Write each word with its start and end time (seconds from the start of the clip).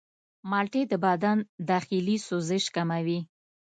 مالټې 0.49 0.81
د 0.91 0.93
بدن 1.05 1.37
داخلي 1.69 2.17
سوزش 2.27 2.63
کموي. 2.75 3.19